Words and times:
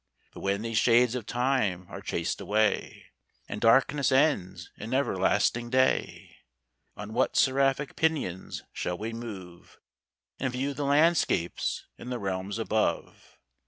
But 0.33 0.39
when 0.39 0.63
these 0.63 0.79
shades 0.79 1.13
of 1.13 1.27
time 1.27 1.85
are 1.87 2.01
chas'd 2.01 2.41
away, 2.41 3.05
And 3.47 3.61
darkness 3.61 4.11
ends 4.11 4.71
in 4.75 4.95
everlasting 4.95 5.69
day, 5.69 6.37
On 6.97 7.13
what 7.13 7.37
seraphic 7.37 7.95
pinions 7.95 8.63
shall 8.73 8.97
we 8.97 9.13
move, 9.13 9.77
And 10.39 10.51
view 10.53 10.73
the 10.73 10.85
landscapes 10.85 11.85
in 11.99 12.09
the 12.09 12.17
realms 12.17 12.57
above? 12.57 13.37